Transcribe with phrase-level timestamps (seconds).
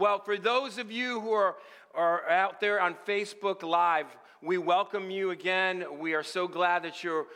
[0.00, 1.56] Well, for those of you who are,
[1.94, 4.06] are out there on Facebook Live,
[4.40, 5.84] we welcome you again.
[5.98, 7.26] We are so glad that you're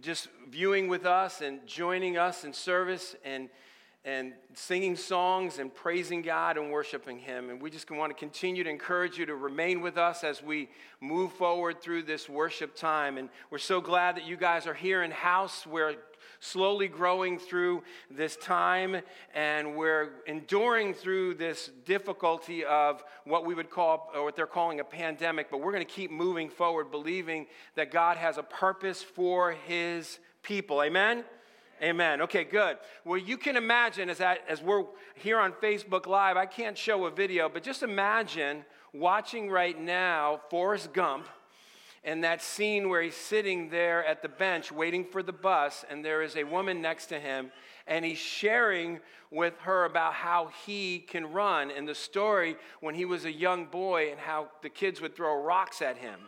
[0.00, 3.50] just viewing with us and joining us in service and
[4.02, 7.50] and singing songs and praising God and worshiping Him.
[7.50, 10.70] And we just want to continue to encourage you to remain with us as we
[11.02, 13.18] move forward through this worship time.
[13.18, 15.66] And we're so glad that you guys are here in house.
[15.66, 15.96] We're
[16.40, 18.96] slowly growing through this time
[19.34, 24.80] and we're enduring through this difficulty of what we would call, or what they're calling
[24.80, 25.50] a pandemic.
[25.50, 27.46] But we're going to keep moving forward, believing
[27.76, 30.82] that God has a purpose for His people.
[30.82, 31.24] Amen?
[31.82, 32.20] Amen.
[32.22, 32.76] Okay, good.
[33.04, 34.84] Well, you can imagine as, as we're
[35.14, 40.40] here on Facebook Live, I can't show a video, but just imagine watching right now
[40.50, 41.26] Forrest Gump
[42.02, 46.04] and that scene where he's sitting there at the bench waiting for the bus, and
[46.04, 47.50] there is a woman next to him,
[47.86, 49.00] and he's sharing
[49.30, 53.66] with her about how he can run and the story when he was a young
[53.66, 56.18] boy and how the kids would throw rocks at him.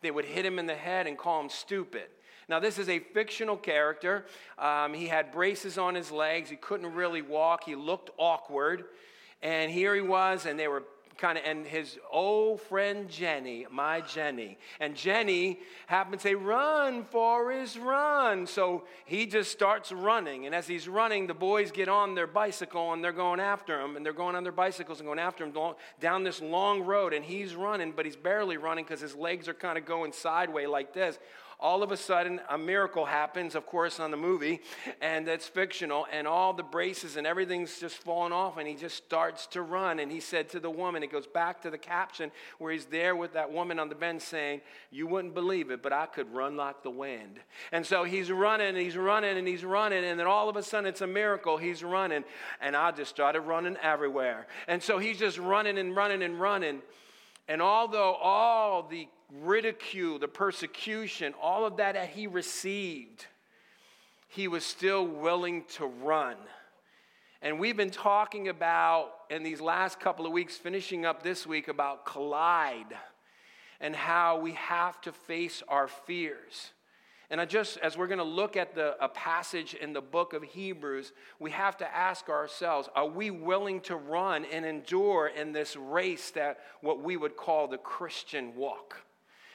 [0.00, 2.06] They would hit him in the head and call him stupid.
[2.48, 4.26] Now, this is a fictional character.
[4.58, 6.48] Um, he had braces on his legs.
[6.48, 7.64] He couldn't really walk.
[7.64, 8.84] He looked awkward.
[9.42, 10.84] And here he was, and they were
[11.18, 14.58] kind of, and his old friend Jenny, my Jenny.
[14.80, 18.46] And Jenny happened to say, Run, Forrest, run.
[18.46, 20.46] So he just starts running.
[20.46, 23.96] And as he's running, the boys get on their bicycle and they're going after him.
[23.96, 25.54] And they're going on their bicycles and going after him
[26.00, 27.12] down this long road.
[27.12, 30.68] And he's running, but he's barely running because his legs are kind of going sideways
[30.68, 31.18] like this
[31.58, 34.60] all of a sudden a miracle happens, of course, on the movie,
[35.00, 38.96] and it's fictional, and all the braces and everything's just falling off, and he just
[38.96, 39.98] starts to run.
[39.98, 43.16] And he said to the woman, it goes back to the caption where he's there
[43.16, 46.56] with that woman on the bench saying, You wouldn't believe it, but I could run
[46.56, 47.40] like the wind.
[47.72, 50.62] And so he's running, and he's running, and he's running, and then all of a
[50.62, 51.56] sudden it's a miracle.
[51.56, 52.24] He's running,
[52.60, 54.46] and I just started running everywhere.
[54.68, 56.82] And so he's just running and running and running.
[57.48, 59.08] And although all the
[59.42, 63.26] ridicule, the persecution, all of that that he received,
[64.28, 66.36] he was still willing to run.
[67.42, 71.68] And we've been talking about in these last couple of weeks, finishing up this week,
[71.68, 72.96] about collide
[73.80, 76.72] and how we have to face our fears.
[77.30, 80.32] And I just, as we're going to look at the, a passage in the book
[80.32, 85.52] of Hebrews, we have to ask ourselves are we willing to run and endure in
[85.52, 89.02] this race that what we would call the Christian walk?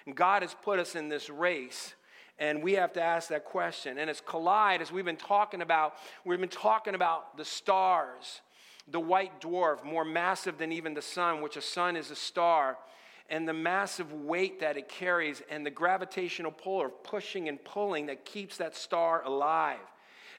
[0.06, 1.94] And God has put us in this race.
[2.40, 4.00] And we have to ask that question.
[4.00, 5.94] And as collide, as we've been talking about,
[6.26, 8.42] we've been talking about the stars,
[8.88, 12.78] the white dwarf, more massive than even the sun, which a sun is a star,
[13.32, 18.06] and the massive weight that it carries, and the gravitational pull of pushing and pulling
[18.06, 19.80] that keeps that star alive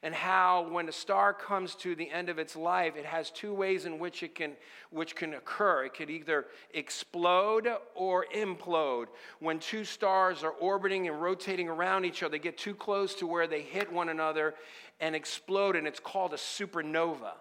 [0.03, 3.53] and how when a star comes to the end of its life, it has two
[3.53, 4.51] ways in which it can,
[4.91, 5.85] which can occur.
[5.85, 9.05] It could either explode or implode.
[9.39, 13.27] When two stars are orbiting and rotating around each other, they get too close to
[13.27, 14.55] where they hit one another
[14.99, 17.31] and explode, and it's called a supernova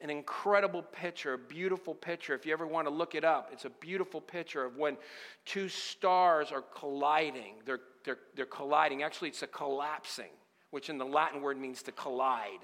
[0.00, 2.34] an incredible picture, a beautiful picture.
[2.34, 4.96] If you ever want to look it up, it's a beautiful picture of when
[5.44, 7.54] two stars are colliding.
[7.64, 9.02] They're, they're, they're colliding.
[9.02, 10.30] Actually, it's a collapsing
[10.70, 12.60] which in the Latin word means to collide.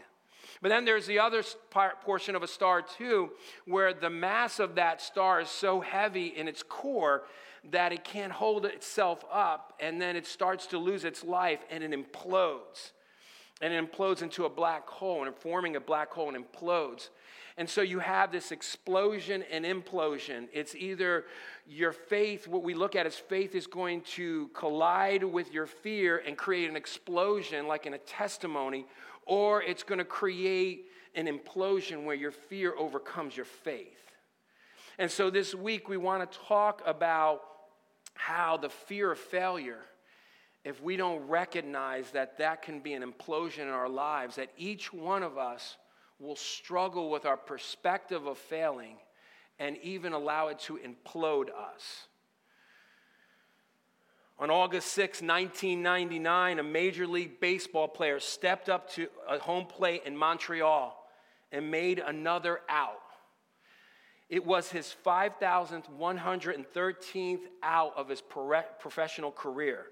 [0.61, 3.31] But then there's the other part, portion of a star, too,
[3.67, 7.25] where the mass of that star is so heavy in its core
[7.71, 11.83] that it can't hold itself up, and then it starts to lose its life and
[11.83, 12.93] it implodes.
[13.63, 17.09] And it implodes into a black hole, and forming a black hole and implodes.
[17.57, 20.49] And so you have this explosion and implosion.
[20.53, 21.25] It's either
[21.67, 26.23] your faith, what we look at as faith is going to collide with your fear
[26.27, 28.87] and create an explosion, like in a testimony,
[29.25, 34.13] or it's going to create an implosion where your fear overcomes your faith.
[34.99, 37.43] And so this week we want to talk about
[38.15, 39.81] how the fear of failure
[40.65, 44.93] if we don't recognize that that can be an implosion in our lives, that each
[44.93, 45.77] one of us
[46.25, 48.97] will struggle with our perspective of failing
[49.59, 52.07] and even allow it to implode us.
[54.39, 60.03] On August 6, 1999, a Major League Baseball player stepped up to a home plate
[60.07, 61.01] in Montreal
[61.53, 62.99] and made another out.
[64.29, 68.23] It was his 5,113th out of his
[68.81, 69.87] professional career.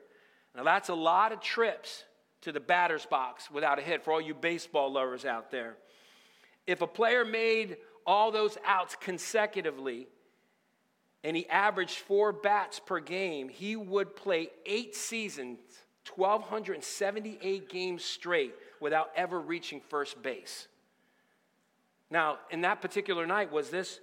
[0.56, 2.02] Now, that's a lot of trips
[2.40, 5.76] to the batter's box without a hit for all you baseball lovers out there.
[6.67, 7.76] If a player made
[8.06, 10.09] all those outs consecutively
[11.25, 15.59] and he averaged four bats per game, he would play eight seasons,
[16.17, 20.67] 1,278 games straight without ever reaching first base.
[22.11, 24.00] Now, in that particular night, was this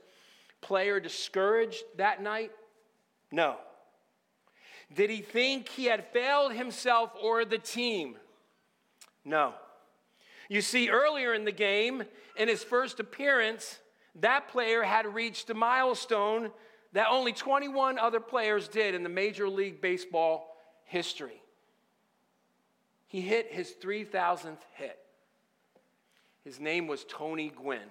[0.61, 2.51] player discouraged that night?
[3.31, 3.57] No.
[4.93, 8.15] Did he think he had failed himself or the team?
[9.23, 9.53] No.
[10.49, 12.03] You see, earlier in the game,
[12.35, 13.79] in his first appearance,
[14.15, 16.51] that player had reached a milestone
[16.93, 21.41] that only 21 other players did in the Major League Baseball history.
[23.07, 24.97] He hit his 3,000th hit.
[26.43, 27.89] His name was Tony Gwynn.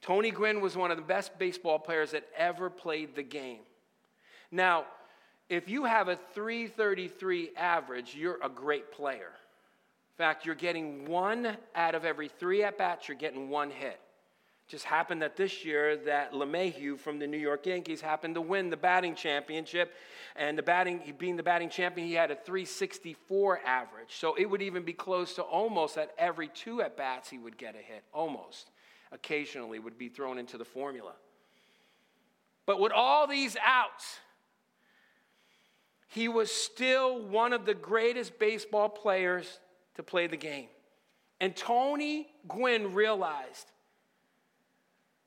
[0.00, 3.60] Tony Gwynn was one of the best baseball players that ever played the game.
[4.50, 4.86] Now,
[5.48, 9.30] if you have a 333 average, you're a great player.
[10.18, 14.00] Fact, you're getting one out of every three at bats, you're getting one hit.
[14.66, 18.68] Just happened that this year that LeMahieu from the New York Yankees happened to win
[18.68, 19.94] the batting championship.
[20.34, 24.16] And the batting, being the batting champion, he had a 364 average.
[24.18, 27.56] So it would even be close to almost at every two at bats he would
[27.56, 28.02] get a hit.
[28.12, 28.72] Almost.
[29.12, 31.12] Occasionally would be thrown into the formula.
[32.66, 34.18] But with all these outs,
[36.08, 39.60] he was still one of the greatest baseball players
[39.98, 40.68] to play the game.
[41.40, 43.66] And Tony Gwynn realized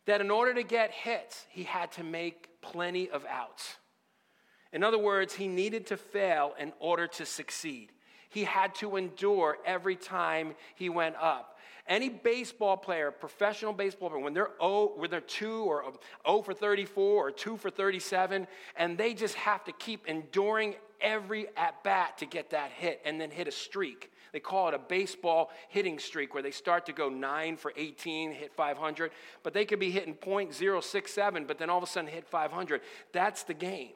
[0.05, 3.75] that in order to get hits, he had to make plenty of outs.
[4.71, 7.91] In other words, he needed to fail in order to succeed.
[8.29, 11.59] He had to endure every time he went up.
[11.85, 16.43] Any baseball player, professional baseball player, when they're 0, when they're 2 or um, 0
[16.43, 18.47] for 34 or 2 for 37,
[18.77, 23.19] and they just have to keep enduring every at bat to get that hit and
[23.19, 24.11] then hit a streak.
[24.31, 28.31] They call it a baseball hitting streak where they start to go 9 for 18,
[28.31, 29.11] hit 500,
[29.43, 32.81] but they could be hitting .067, but then all of a sudden hit 500.
[33.11, 33.91] That's the game.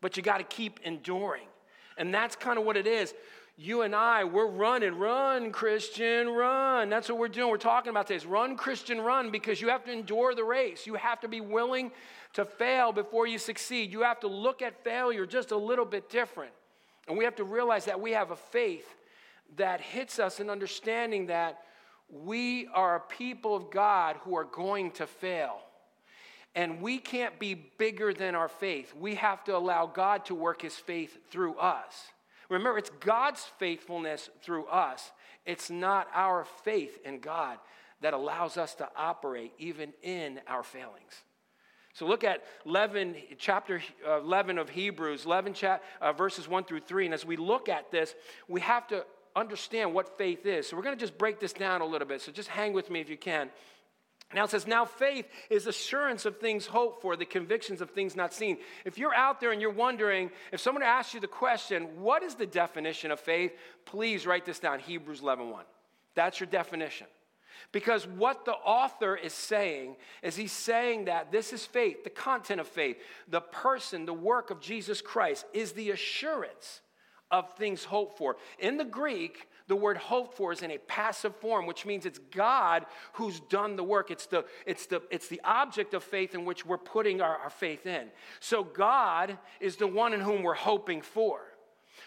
[0.00, 1.46] But you got to keep enduring.
[1.98, 3.14] And that's kind of what it is
[3.58, 6.90] you and I, we're running, run, Christian, run.
[6.90, 7.50] That's what we're doing.
[7.50, 8.26] We're talking about this.
[8.26, 10.86] Run, Christian, run, because you have to endure the race.
[10.86, 11.90] You have to be willing
[12.34, 13.90] to fail before you succeed.
[13.90, 16.52] You have to look at failure just a little bit different.
[17.08, 18.95] And we have to realize that we have a faith
[19.56, 21.60] that hits us in understanding that
[22.08, 25.58] we are a people of God who are going to fail.
[26.54, 28.94] And we can't be bigger than our faith.
[28.98, 31.94] We have to allow God to work his faith through us.
[32.48, 35.10] Remember, it's God's faithfulness through us.
[35.44, 37.58] It's not our faith in God
[38.00, 41.22] that allows us to operate even in our failings.
[41.92, 46.80] So look at 11, chapter uh, 11 of Hebrews, 11 cha- uh, verses 1 through
[46.80, 47.06] 3.
[47.06, 48.14] And as we look at this,
[48.48, 49.06] we have to
[49.36, 50.68] understand what faith is.
[50.68, 52.22] So we're going to just break this down a little bit.
[52.22, 53.50] So just hang with me if you can.
[54.34, 58.16] Now it says, now faith is assurance of things hoped for, the convictions of things
[58.16, 58.58] not seen.
[58.84, 62.34] If you're out there and you're wondering, if someone asks you the question, what is
[62.34, 63.52] the definition of faith?
[63.84, 65.64] Please write this down, Hebrews 11 1.
[66.16, 67.06] That's your definition.
[67.70, 72.60] Because what the author is saying is he's saying that this is faith, the content
[72.60, 72.96] of faith,
[73.28, 76.80] the person, the work of Jesus Christ is the assurance
[77.30, 78.36] of things hoped for.
[78.58, 82.20] In the Greek, the word hoped for is in a passive form, which means it's
[82.30, 84.10] God who's done the work.
[84.10, 87.50] It's the, it's the, it's the object of faith in which we're putting our, our
[87.50, 88.08] faith in.
[88.40, 91.40] So God is the one in whom we're hoping for.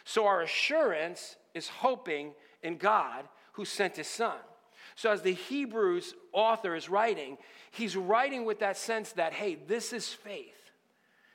[0.06, 2.34] So our assurance is hoping
[2.64, 4.38] in God who sent his son.
[4.96, 7.38] So, as the Hebrews author is writing,
[7.72, 10.59] he's writing with that sense that, hey, this is faith.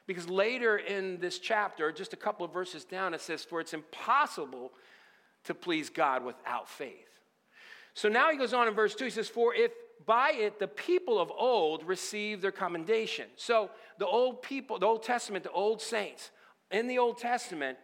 [0.06, 3.72] Because later in this chapter, just a couple of verses down, it says, For it's
[3.72, 4.72] impossible
[5.44, 7.08] to please God without faith.
[7.94, 9.72] So now he goes on in verse 2, he says, For if
[10.06, 13.26] by it the people of old received their commendation.
[13.36, 16.30] So the old people, the Old Testament, the old saints,
[16.70, 17.78] in the Old Testament,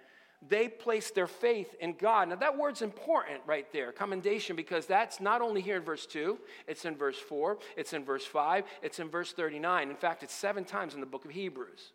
[0.47, 2.29] they placed their faith in God.
[2.29, 6.39] Now, that word's important right there, commendation, because that's not only here in verse 2,
[6.67, 9.91] it's in verse 4, it's in verse 5, it's in verse 39.
[9.91, 11.93] In fact, it's seven times in the book of Hebrews.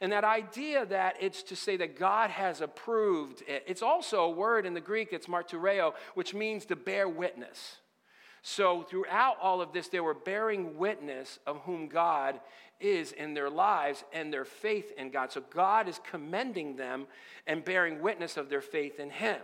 [0.00, 4.30] And that idea that it's to say that God has approved it, it's also a
[4.30, 7.76] word in the Greek, it's martureo, which means to bear witness.
[8.42, 12.38] So throughout all of this, they were bearing witness of whom God
[12.78, 15.32] is in their lives and their faith in God.
[15.32, 17.06] So God is commending them
[17.46, 19.40] and bearing witness of their faith in Him.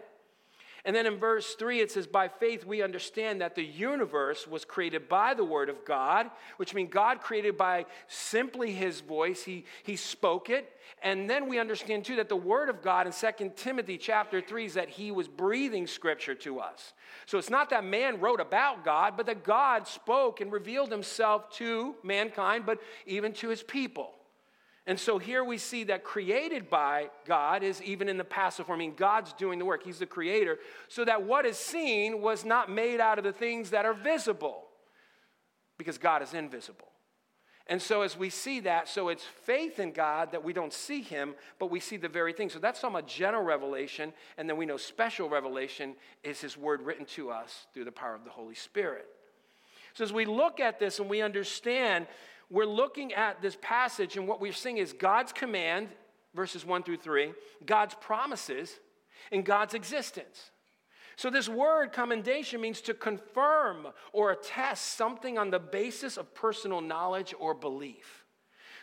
[0.84, 4.64] And then in verse 3, it says, By faith we understand that the universe was
[4.64, 9.44] created by the word of God, which means God created by simply his voice.
[9.44, 10.72] He, he spoke it.
[11.00, 14.64] And then we understand too that the word of God in 2 Timothy chapter 3
[14.66, 16.94] is that he was breathing scripture to us.
[17.26, 21.48] So it's not that man wrote about God, but that God spoke and revealed himself
[21.58, 24.10] to mankind, but even to his people.
[24.86, 28.80] And so here we see that created by God is even in the passive form.
[28.80, 30.58] I mean, God's doing the work, He's the creator,
[30.88, 34.64] so that what is seen was not made out of the things that are visible,
[35.78, 36.88] because God is invisible.
[37.68, 41.00] And so, as we see that, so it's faith in God that we don't see
[41.00, 42.50] Him, but we see the very thing.
[42.50, 44.12] So, that's talking about general revelation.
[44.36, 48.16] And then we know special revelation is His word written to us through the power
[48.16, 49.06] of the Holy Spirit.
[49.94, 52.08] So, as we look at this and we understand,
[52.52, 55.88] we're looking at this passage, and what we're seeing is God's command,
[56.34, 57.32] verses 1 through 3,
[57.64, 58.78] God's promises,
[59.32, 60.50] and God's existence.
[61.16, 66.82] So, this word commendation means to confirm or attest something on the basis of personal
[66.82, 68.24] knowledge or belief.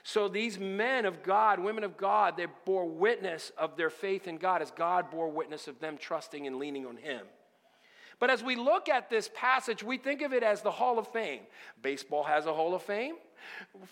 [0.02, 4.38] So, these men of God, women of God, they bore witness of their faith in
[4.38, 7.22] God as God bore witness of them trusting and leaning on Him.
[8.20, 11.08] But as we look at this passage, we think of it as the Hall of
[11.08, 11.42] Fame.
[11.82, 13.16] Baseball has a Hall of Fame.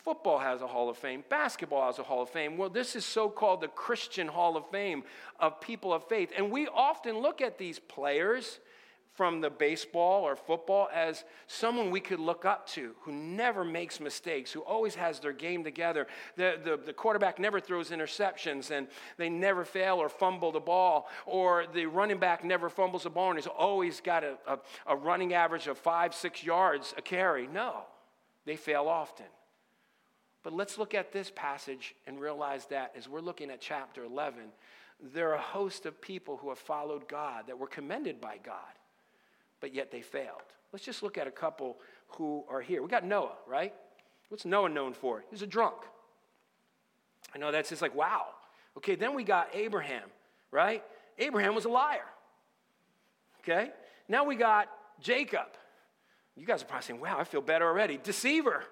[0.04, 1.24] Football has a Hall of Fame.
[1.30, 2.58] Basketball has a Hall of Fame.
[2.58, 5.04] Well, this is so called the Christian Hall of Fame
[5.40, 6.32] of people of faith.
[6.36, 8.60] And we often look at these players
[9.18, 14.00] from the baseball or football as someone we could look up to who never makes
[14.00, 16.06] mistakes, who always has their game together.
[16.36, 18.88] The, the, the, quarterback never throws interceptions and
[19.18, 23.32] they never fail or fumble the ball, or the running back never fumbles the ball
[23.32, 27.48] and he's always got a, a, a running average of five, six yards a carry.
[27.48, 27.86] No,
[28.46, 29.26] they fail often.
[30.44, 34.40] But let's look at this passage and realize that as we're looking at chapter 11,
[35.14, 38.56] there are a host of people who have followed God that were commended by God
[39.60, 40.42] but yet they failed.
[40.72, 41.78] Let's just look at a couple
[42.10, 42.82] who are here.
[42.82, 43.74] We got Noah, right?
[44.30, 45.24] What's Noah known for?
[45.32, 45.76] He's a drunk.
[47.34, 48.28] I know that's just like, wow.
[48.78, 50.04] Okay, then we got Abraham,
[50.52, 50.84] right?
[51.18, 52.06] Abraham was a liar.
[53.42, 53.72] Okay?
[54.08, 55.48] Now we got Jacob.
[56.36, 57.98] You guys are probably saying, wow, I feel better already.
[57.98, 58.64] Deceiver.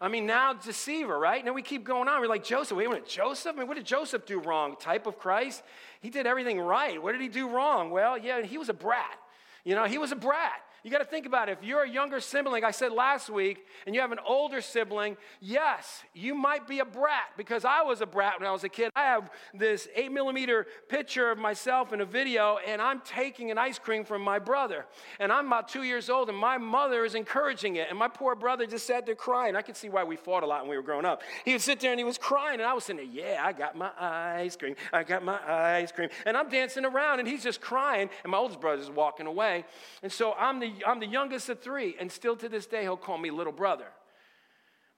[0.00, 1.44] I mean, now deceiver, right?
[1.44, 2.20] Now we keep going on.
[2.20, 3.54] We're like, Joseph, wait a minute, Joseph?
[3.54, 4.76] I mean, what did Joseph do wrong?
[4.80, 5.62] Type of Christ?
[6.00, 7.02] He did everything right.
[7.02, 7.90] What did he do wrong?
[7.90, 9.18] Well, yeah, he was a brat.
[9.62, 10.62] You know, he was a brat.
[10.82, 11.58] You got to think about it.
[11.60, 15.16] If you're a younger sibling, I said last week, and you have an older sibling,
[15.40, 18.68] yes, you might be a brat because I was a brat when I was a
[18.68, 18.90] kid.
[18.96, 23.58] I have this eight millimeter picture of myself in a video, and I'm taking an
[23.58, 24.86] ice cream from my brother.
[25.18, 27.88] And I'm about two years old, and my mother is encouraging it.
[27.90, 29.56] And my poor brother just sat there crying.
[29.56, 31.22] I could see why we fought a lot when we were growing up.
[31.44, 33.52] He would sit there and he was crying, and I was sitting there, yeah, I
[33.52, 34.76] got my ice cream.
[34.92, 36.08] I got my ice cream.
[36.24, 39.64] And I'm dancing around, and he's just crying, and my oldest brother's walking away.
[40.02, 42.96] And so I'm the I'm the youngest of three, and still to this day, he'll
[42.96, 43.86] call me little brother.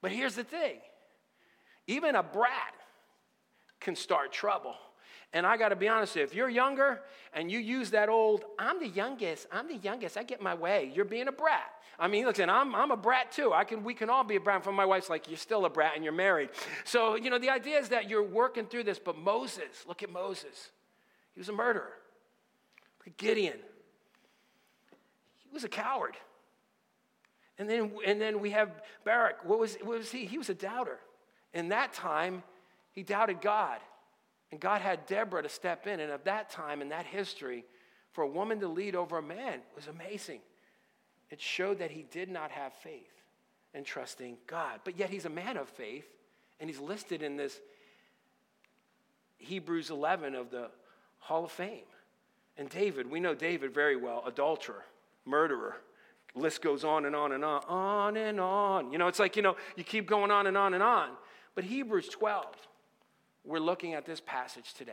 [0.01, 0.79] But here's the thing
[1.87, 2.75] even a brat
[3.81, 4.75] can start trouble.
[5.35, 7.01] And I got to be honest, if you're younger
[7.33, 10.93] and you use that old, I'm the youngest, I'm the youngest, I get my way,
[10.95, 11.73] you're being a brat.
[11.99, 13.53] I mean, listen, I'm, I'm a brat too.
[13.53, 14.65] I can, we can all be a brat.
[14.65, 16.51] From my wife's like, you're still a brat and you're married.
[16.85, 18.99] So, you know, the idea is that you're working through this.
[18.99, 20.71] But Moses, look at Moses.
[21.35, 21.93] He was a murderer.
[23.17, 23.59] Gideon
[25.53, 26.17] was a coward.
[27.59, 28.71] And then, and then we have
[29.05, 29.45] Barak.
[29.45, 30.25] What was, what was he?
[30.25, 30.99] He was a doubter.
[31.53, 32.43] In that time,
[32.93, 33.79] he doubted God.
[34.51, 36.01] And God had Deborah to step in.
[36.01, 37.65] And at that time, in that history,
[38.13, 40.41] for a woman to lead over a man was amazing.
[41.31, 43.23] It showed that he did not have faith
[43.75, 44.81] and trusting God.
[44.85, 46.07] But yet he's a man of faith,
[46.61, 47.61] and he's listed in this
[49.39, 50.71] Hebrews 11 of the
[51.19, 51.85] Hall of Fame.
[52.59, 54.85] And David, we know David very well, adulterer
[55.25, 55.77] murderer.
[56.35, 58.91] List goes on and on and on, on and on.
[58.91, 61.11] You know, it's like, you know, you keep going on and on and on.
[61.55, 62.47] But Hebrews 12,
[63.45, 64.93] we're looking at this passage today.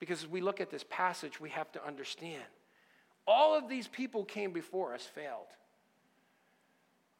[0.00, 2.42] Because as we look at this passage, we have to understand
[3.26, 5.46] all of these people came before us failed.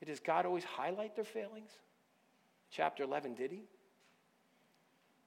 [0.04, 1.70] Does God always highlight their failings?
[2.70, 3.64] Chapter 11, did he?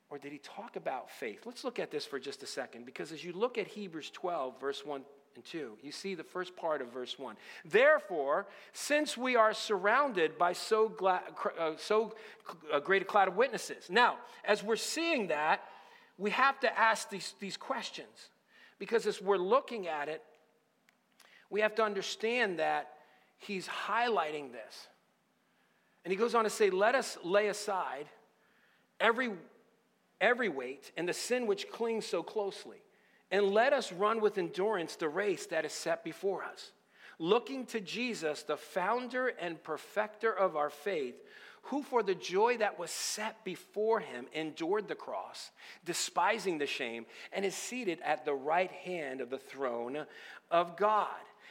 [0.09, 1.41] Or did he talk about faith?
[1.45, 4.59] Let's look at this for just a second because as you look at Hebrews 12,
[4.59, 5.01] verse 1
[5.39, 5.77] and 2.
[5.81, 7.37] You see the first part of verse 1.
[7.63, 11.21] Therefore, since we are surrounded by so, glad,
[11.57, 12.13] uh, so
[12.73, 13.89] uh, great a cloud of witnesses.
[13.89, 15.61] Now, as we're seeing that,
[16.17, 18.29] we have to ask these, these questions
[18.79, 20.21] because as we're looking at it,
[21.49, 22.89] we have to understand that
[23.37, 24.87] he's highlighting this.
[26.03, 28.07] And he goes on to say, Let us lay aside
[28.99, 29.31] every,
[30.19, 32.81] every weight and the sin which clings so closely
[33.31, 36.71] and let us run with endurance the race that is set before us,
[37.19, 41.15] looking to Jesus, the founder and perfecter of our faith,
[41.63, 45.51] who for the joy that was set before him endured the cross,
[45.85, 50.05] despising the shame, and is seated at the right hand of the throne
[50.49, 51.07] of God.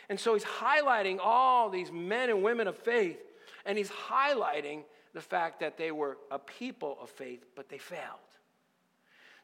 [0.08, 3.20] And so he's highlighting all these men and women of faith,
[3.66, 4.82] and he's highlighting
[5.12, 8.02] the fact that they were a people of faith, but they failed.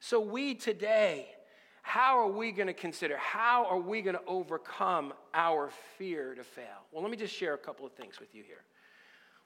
[0.01, 1.29] So we today,
[1.87, 3.19] how are we going to consider?
[3.19, 6.65] How are we going to overcome our fear to fail?
[6.91, 8.65] Well, let me just share a couple of things with you here.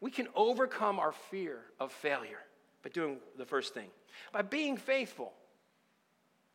[0.00, 2.38] We can overcome our fear of failure
[2.85, 3.88] by doing the first thing,
[4.33, 5.33] by being faithful,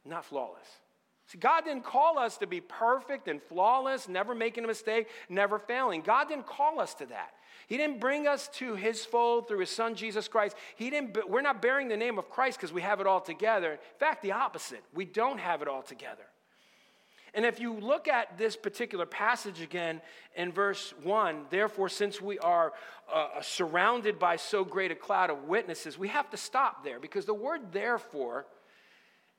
[0.06, 0.66] not flawless.
[1.40, 6.02] God didn't call us to be perfect and flawless, never making a mistake, never failing.
[6.02, 7.34] God didn't call us to that.
[7.68, 10.56] He didn't bring us to his fold through his son Jesus Christ.
[10.76, 13.74] He didn't we're not bearing the name of Christ because we have it all together.
[13.74, 14.84] In fact, the opposite.
[14.94, 16.24] We don't have it all together.
[17.36, 20.02] And if you look at this particular passage again
[20.36, 22.74] in verse 1, therefore, since we are
[23.12, 27.26] uh, surrounded by so great a cloud of witnesses, we have to stop there because
[27.26, 28.46] the word therefore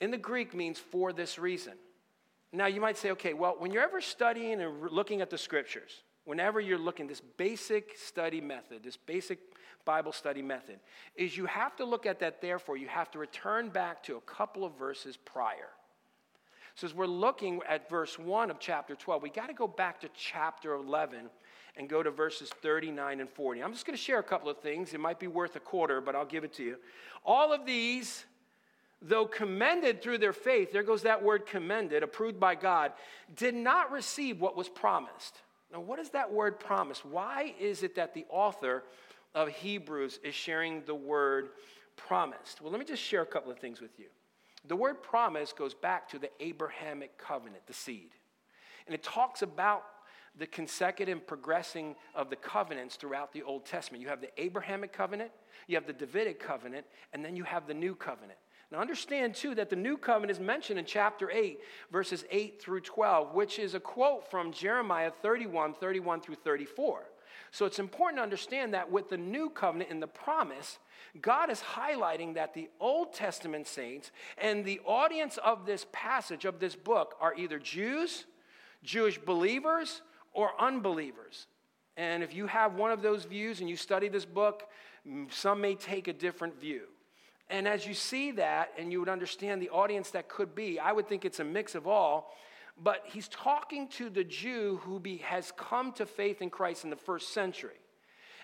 [0.04, 1.73] in the Greek means for this reason.
[2.52, 6.02] Now, you might say, okay, well, when you're ever studying and looking at the scriptures,
[6.25, 9.38] whenever you're looking, this basic study method, this basic
[9.87, 10.78] Bible study method,
[11.16, 14.20] is you have to look at that therefore, you have to return back to a
[14.20, 15.70] couple of verses prior.
[16.75, 20.02] So, as we're looking at verse 1 of chapter 12, we got to go back
[20.02, 21.30] to chapter 11
[21.76, 23.62] and go to verses 39 and 40.
[23.62, 24.92] I'm just going to share a couple of things.
[24.92, 26.76] It might be worth a quarter, but I'll give it to you.
[27.25, 28.26] All of these,
[29.06, 32.92] though commended through their faith, there goes that word commended, approved by God,
[33.37, 35.37] did not receive what was promised.
[35.73, 37.04] Now, what is that word promise?
[37.04, 38.84] Why is it that the author
[39.34, 41.50] of Hebrews is sharing the word
[41.96, 42.62] promised?
[42.62, 44.06] Well, let me just share a couple of things with you.
[44.66, 48.11] The word promise goes back to the Abrahamic covenant, the seed.
[48.87, 49.84] And it talks about
[50.38, 54.02] the consecutive progressing of the covenants throughout the Old Testament.
[54.02, 55.30] You have the Abrahamic covenant,
[55.66, 58.38] you have the Davidic covenant, and then you have the new covenant.
[58.75, 61.61] Now, understand too that the new covenant is mentioned in chapter 8,
[61.93, 67.04] verses 8 through 12, which is a quote from Jeremiah 31, 31 through 34.
[67.52, 70.81] So it's important to understand that with the new covenant and the promise,
[71.23, 76.59] God is highlighting that the Old Testament saints and the audience of this passage, of
[76.59, 78.25] this book, are either Jews,
[78.83, 80.02] Jewish believers,
[80.33, 81.47] or unbelievers.
[81.97, 84.69] And if you have one of those views and you study this book,
[85.31, 86.88] some may take a different view.
[87.50, 90.92] And as you see that and you would understand the audience that could be, I
[90.92, 92.32] would think it's a mix of all.
[92.82, 96.90] But he's talking to the Jew who be, has come to faith in Christ in
[96.90, 97.78] the first century.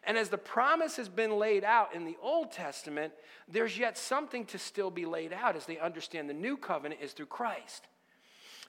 [0.04, 3.12] And as the promise has been laid out in the Old Testament,
[3.48, 7.12] there's yet something to still be laid out as they understand the new covenant is
[7.12, 7.86] through Christ.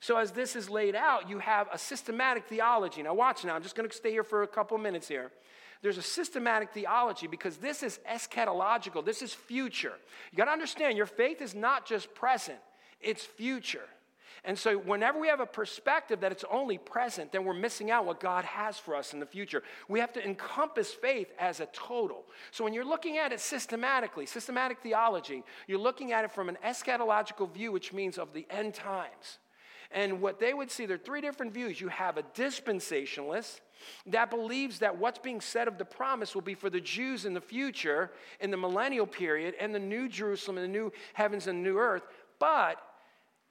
[0.02, 3.04] So, as this is laid out, you have a systematic theology.
[3.04, 5.32] Now, watch now, I'm just going to stay here for a couple minutes here.
[5.82, 9.94] There's a systematic theology because this is eschatological, this is future.
[10.32, 12.60] You got to understand, your faith is not just present,
[13.02, 13.88] it's future.
[14.44, 18.08] And so, whenever we have a perspective that it's only present, then we're missing out
[18.08, 19.62] what God has for us in the future.
[19.88, 22.24] We have to encompass faith as a total.
[22.50, 26.58] So, when you're looking at it systematically, systematic theology, you're looking at it from an
[26.66, 29.38] eschatological view, which means of the end times.
[29.92, 31.80] And what they would see, there are three different views.
[31.80, 33.60] You have a dispensationalist
[34.08, 37.34] that believes that what's being said of the promise will be for the Jews in
[37.34, 41.64] the future, in the millennial period, and the new Jerusalem and the new heavens and
[41.64, 42.04] new earth.
[42.40, 42.82] But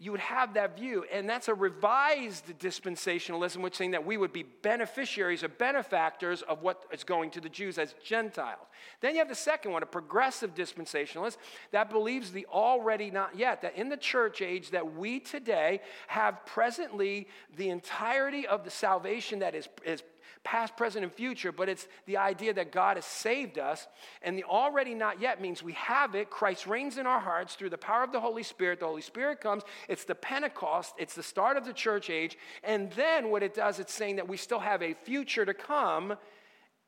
[0.02, 1.04] you would have that view.
[1.12, 6.62] And that's a revised dispensationalism, which saying that we would be beneficiaries or benefactors of
[6.62, 8.66] what is going to the Jews as Gentiles.
[9.02, 11.36] Then you have the second one, a progressive dispensationalist
[11.72, 16.46] that believes the already not yet, that in the church age that we today have
[16.46, 20.02] presently the entirety of the salvation that is, is
[20.44, 23.86] past, present, and future, but it's the idea that God has saved us.
[24.22, 26.30] And the already not yet means we have it.
[26.30, 28.80] Christ reigns in our hearts through the power of the Holy Spirit.
[28.80, 29.62] The Holy Spirit comes.
[29.88, 32.38] It's the Pentecost, it's the start of the church age.
[32.64, 36.16] And then what it does, it's saying that we still have a future to come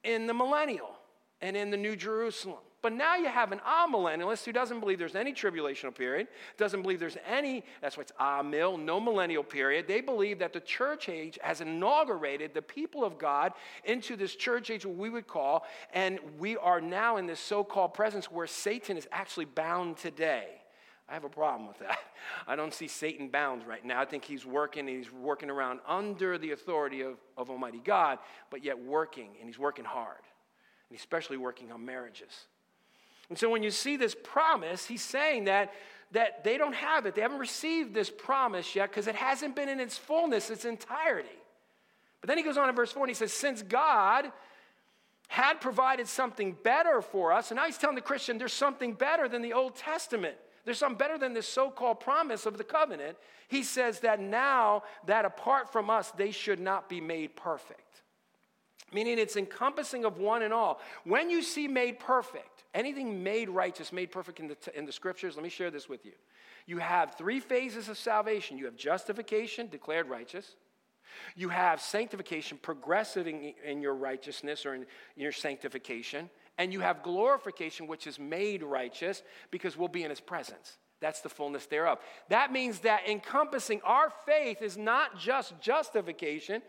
[0.05, 0.97] in the millennial
[1.41, 2.59] and in the New Jerusalem.
[2.83, 6.27] But now you have an amillennialist who doesn't believe there's any tribulational period,
[6.59, 9.87] doesn't believe there's any, that's why it's amil, no millennial period.
[9.87, 13.53] They believe that the church age has inaugurated the people of God
[13.85, 15.65] into this church age, what we would call,
[15.95, 20.49] and we are now in this so called presence where Satan is actually bound today.
[21.09, 21.99] I have a problem with that.
[22.49, 24.01] I don't see Satan bound right now.
[24.01, 28.19] I think he's working and he's working around under the authority of, of Almighty God,
[28.51, 30.23] but yet working, and he's working hard,
[30.91, 32.47] and especially working on marriages.
[33.29, 35.73] And so when you see this promise, he's saying that,
[36.13, 37.15] that they don't have it.
[37.15, 41.29] They haven't received this promise yet because it hasn't been in its fullness, its entirety.
[42.21, 44.31] But then he goes on in verse 4 and he says, Since God
[45.29, 49.29] had provided something better for us, and now he's telling the Christian there's something better
[49.29, 50.37] than the Old Testament.
[50.65, 53.17] There's something better than this so called promise of the covenant.
[53.49, 58.02] He says that now, that apart from us, they should not be made perfect.
[58.93, 60.81] Meaning it's encompassing of one and all.
[61.05, 65.35] When you see made perfect, anything made righteous, made perfect in the, in the scriptures,
[65.35, 66.13] let me share this with you.
[66.67, 70.57] You have three phases of salvation you have justification, declared righteous.
[71.37, 76.31] You have sanctification, progressive in, your righteousness or in your sanctification.
[76.59, 80.79] and you have glorification, which is made righteous because we'll be in his presence.
[81.01, 81.99] That's the fullness thereof.
[82.29, 86.63] That means that encompassing our faith is not just justification,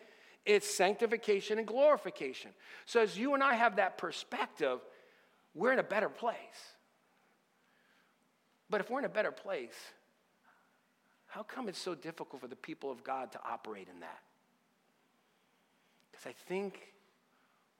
[0.46, 2.52] it's sanctification and glorification.
[2.86, 4.80] So, as you and I have that perspective,
[5.54, 6.38] we're in a better place.
[8.70, 9.76] But if we're in a better place,
[11.28, 14.22] how come it's so difficult for the people of God to operate in that?
[16.12, 16.80] Because I think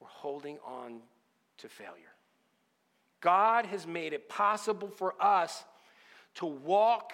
[0.00, 1.00] we're holding on
[1.58, 2.14] to failure.
[3.20, 5.64] God has made it possible for us
[6.36, 7.12] to walk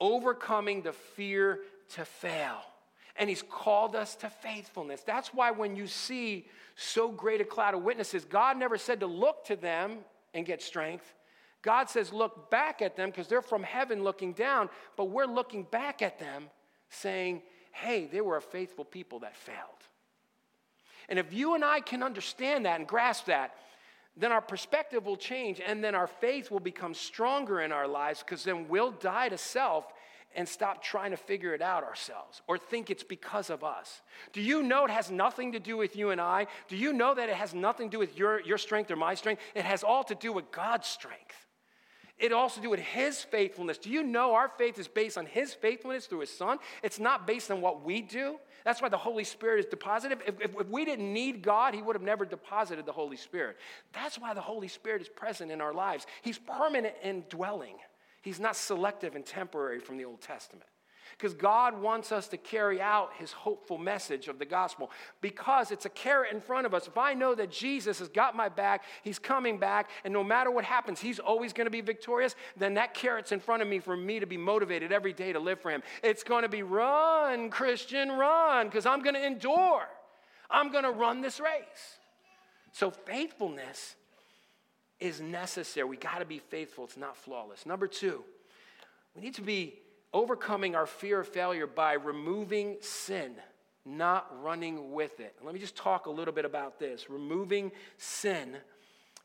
[0.00, 1.60] overcoming the fear
[1.94, 2.60] to fail.
[3.18, 5.02] And he's called us to faithfulness.
[5.02, 9.06] That's why when you see so great a cloud of witnesses, God never said to
[9.06, 9.98] look to them
[10.34, 11.14] and get strength.
[11.62, 15.64] God says, look back at them because they're from heaven looking down, but we're looking
[15.64, 16.44] back at them
[16.88, 19.58] saying, hey, they were a faithful people that failed.
[21.08, 23.54] And if you and I can understand that and grasp that,
[24.16, 28.20] then our perspective will change and then our faith will become stronger in our lives
[28.20, 29.92] because then we'll die to self
[30.38, 34.02] and stop trying to figure it out ourselves or think it's because of us.
[34.32, 36.46] Do you know it has nothing to do with you and I?
[36.68, 39.16] Do you know that it has nothing to do with your, your strength or my
[39.16, 39.42] strength?
[39.56, 41.34] It has all to do with God's strength.
[42.20, 43.78] It also do with his faithfulness.
[43.78, 46.58] Do you know our faith is based on his faithfulness through his son?
[46.84, 48.36] It's not based on what we do.
[48.64, 50.20] That's why the Holy Spirit is deposited.
[50.24, 53.56] If, if, if, we didn't need God, he would have never deposited the Holy Spirit.
[53.92, 56.06] That's why the Holy Spirit is present in our lives.
[56.22, 57.74] He's permanent and dwelling.
[58.22, 60.66] He's not selective and temporary from the Old Testament.
[61.16, 65.84] Because God wants us to carry out his hopeful message of the gospel because it's
[65.84, 66.86] a carrot in front of us.
[66.86, 70.50] If I know that Jesus has got my back, he's coming back, and no matter
[70.50, 73.80] what happens, he's always going to be victorious, then that carrot's in front of me
[73.80, 75.82] for me to be motivated every day to live for him.
[76.04, 79.88] It's going to be run, Christian, run, because I'm going to endure.
[80.50, 81.98] I'm going to run this race.
[82.72, 83.96] So faithfulness
[85.00, 85.86] is necessary.
[85.86, 86.84] We got to be faithful.
[86.84, 87.66] It's not flawless.
[87.66, 88.24] Number two,
[89.14, 89.74] we need to be
[90.12, 93.34] overcoming our fear of failure by removing sin,
[93.84, 95.36] not running with it.
[95.42, 98.56] Let me just talk a little bit about this removing sin,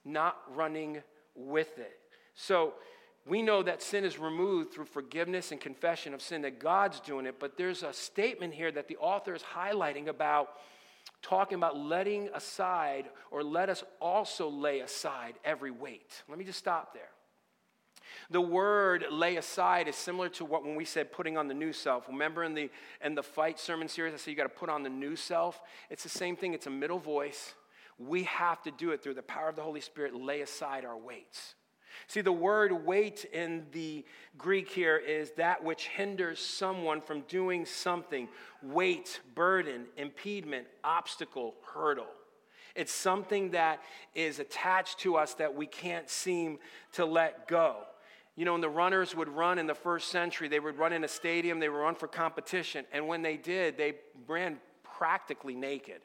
[0.05, 1.01] not running
[1.35, 1.99] with it.
[2.35, 2.73] So,
[3.25, 7.25] we know that sin is removed through forgiveness and confession of sin, that God's doing
[7.25, 10.49] it, but there's a statement here that the author is highlighting about
[11.23, 16.21] talking about letting aside or let us also lay aside every weight.
[16.29, 17.09] Let me just stop there.
[18.29, 21.73] The word lay aside is similar to what when we said putting on the new
[21.73, 22.07] self.
[22.07, 22.69] Remember in the
[23.03, 25.61] in the fight sermon series, I said you got to put on the new self.
[25.89, 27.55] It's the same thing, it's a middle voice.
[27.97, 30.97] We have to do it through the power of the Holy Spirit, lay aside our
[30.97, 31.55] weights.
[32.07, 34.05] See, the word weight in the
[34.37, 38.27] Greek here is that which hinders someone from doing something
[38.61, 42.07] weight, burden, impediment, obstacle, hurdle.
[42.75, 43.81] It's something that
[44.15, 46.59] is attached to us that we can't seem
[46.93, 47.77] to let go.
[48.35, 51.03] You know, when the runners would run in the first century, they would run in
[51.03, 52.85] a stadium, they would run for competition.
[52.91, 53.93] And when they did, they
[54.27, 56.01] ran practically naked.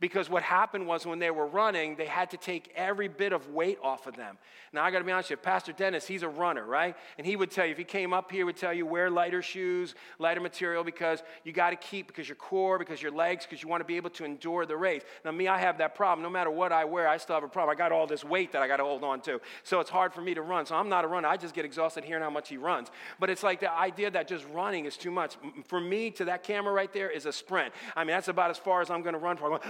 [0.00, 3.50] Because what happened was when they were running, they had to take every bit of
[3.50, 4.38] weight off of them.
[4.72, 6.96] Now, I got to be honest with you, Pastor Dennis, he's a runner, right?
[7.18, 9.10] And he would tell you, if he came up here, he would tell you wear
[9.10, 13.44] lighter shoes, lighter material, because you got to keep, because your core, because your legs,
[13.44, 15.02] because you want to be able to endure the race.
[15.24, 16.22] Now, me, I have that problem.
[16.22, 17.76] No matter what I wear, I still have a problem.
[17.76, 19.40] I got all this weight that I got to hold on to.
[19.64, 20.64] So it's hard for me to run.
[20.64, 21.28] So I'm not a runner.
[21.28, 22.88] I just get exhausted hearing how much he runs.
[23.18, 25.36] But it's like the idea that just running is too much.
[25.66, 27.74] For me, to that camera right there is a sprint.
[27.94, 29.60] I mean, that's about as far as I'm going to run for.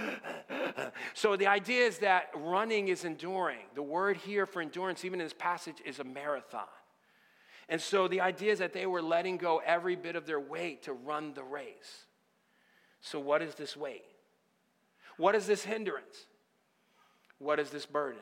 [1.13, 3.65] So the idea is that running is enduring.
[3.75, 6.67] The word here for endurance, even in this passage, is a marathon.
[7.69, 10.83] And so the idea is that they were letting go every bit of their weight
[10.83, 12.05] to run the race.
[13.01, 14.03] So, what is this weight?
[15.17, 16.27] What is this hindrance?
[17.39, 18.21] What is this burden?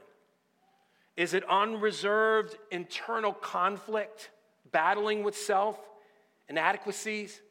[1.18, 4.30] Is it unreserved internal conflict,
[4.72, 5.78] battling with self,
[6.48, 7.42] inadequacies,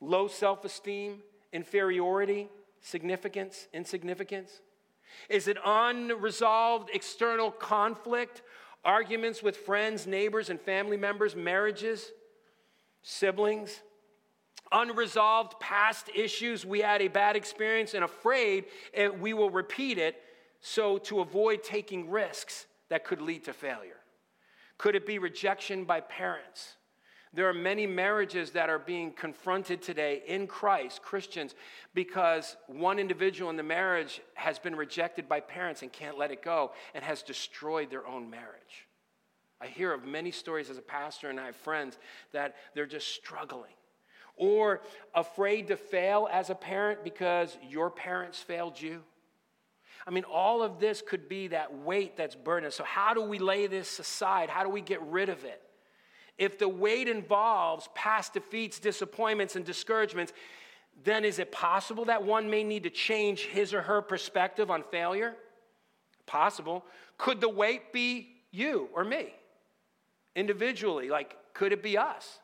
[0.00, 1.18] low self esteem,
[1.52, 2.48] inferiority?
[2.80, 4.60] Significance, insignificance?
[5.28, 8.42] Is it unresolved external conflict,
[8.84, 12.10] arguments with friends, neighbors, and family members, marriages,
[13.02, 13.82] siblings?
[14.72, 18.64] Unresolved past issues, we had a bad experience and afraid
[19.20, 20.16] we will repeat it,
[20.60, 24.00] so to avoid taking risks that could lead to failure.
[24.76, 26.74] Could it be rejection by parents?
[27.36, 31.54] There are many marriages that are being confronted today in Christ, Christians,
[31.92, 36.42] because one individual in the marriage has been rejected by parents and can't let it
[36.42, 38.86] go and has destroyed their own marriage.
[39.60, 41.98] I hear of many stories as a pastor, and I have friends
[42.32, 43.74] that they're just struggling.
[44.36, 44.80] Or
[45.14, 49.02] afraid to fail as a parent because your parents failed you.
[50.06, 52.70] I mean, all of this could be that weight that's burden.
[52.70, 54.48] So, how do we lay this aside?
[54.48, 55.60] How do we get rid of it?
[56.38, 60.32] If the weight involves past defeats, disappointments, and discouragements,
[61.04, 64.82] then is it possible that one may need to change his or her perspective on
[64.90, 65.34] failure?
[66.26, 66.84] Possible.
[67.18, 69.32] Could the weight be you or me?
[70.34, 72.38] Individually, like, could it be us?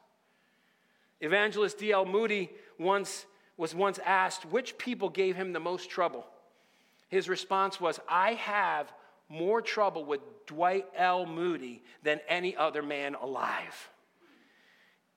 [1.21, 2.05] Evangelist D.L.
[2.05, 3.27] Moody once,
[3.57, 6.27] was once asked which people gave him the most trouble.
[7.09, 8.91] His response was, I have
[9.33, 11.25] more trouble with Dwight L.
[11.25, 13.89] Moody than any other man alive.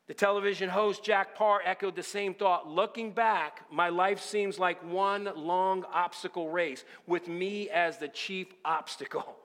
[0.08, 2.67] The television host Jack Paar echoed the same thought.
[2.67, 8.47] Looking back, my life seems like one long obstacle race with me as the chief
[8.63, 9.36] obstacle.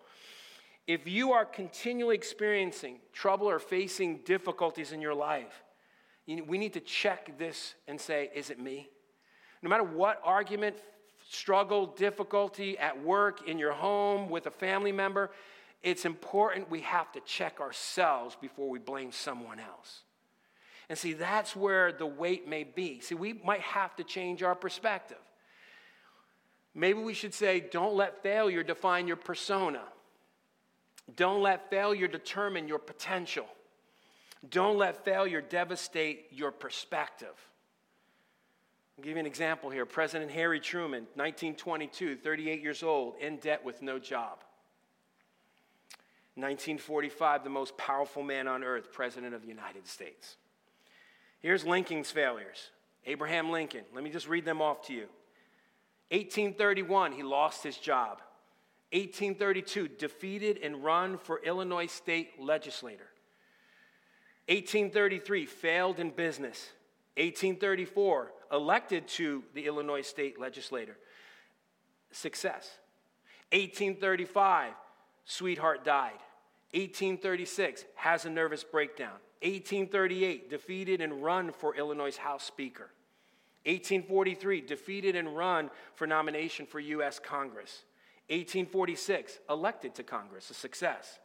[0.87, 5.65] If you are continually experiencing trouble or facing difficulties in your life,
[6.27, 8.89] we need to check this and say, is it me?
[9.63, 10.77] No matter what argument,
[11.31, 15.31] struggle, difficulty at work, in your home, with a family member,
[15.81, 20.03] it's important we have to check ourselves before we blame someone else.
[20.89, 22.99] And see, that's where the weight may be.
[22.99, 25.21] See, we might have to change our perspective.
[26.75, 29.83] Maybe we should say, don't let failure define your persona.
[31.15, 33.47] Don't let failure determine your potential.
[34.49, 37.35] Don't let failure devastate your perspective.
[39.01, 39.87] I'll give you an example here.
[39.87, 44.41] President Harry Truman, 1922, 38 years old, in debt with no job.
[46.35, 50.37] 1945, the most powerful man on earth, President of the United States.
[51.39, 52.73] Here's Lincoln's failures.
[53.07, 55.07] Abraham Lincoln, let me just read them off to you.
[56.11, 58.21] 1831, he lost his job.
[58.93, 63.09] 1832, defeated and run for Illinois state legislator.
[64.49, 66.69] 1833, failed in business.
[67.17, 70.97] 1834, elected to the Illinois state legislature.
[72.13, 72.79] Success.
[73.53, 74.73] 1835,
[75.25, 76.19] sweetheart died.
[76.73, 79.19] 1836, has a nervous breakdown.
[79.43, 82.91] 1838, defeated and run for Illinois House Speaker.
[83.65, 87.19] 1843, defeated and run for nomination for U.S.
[87.19, 87.85] Congress.
[88.29, 91.19] 1846, elected to Congress, a success.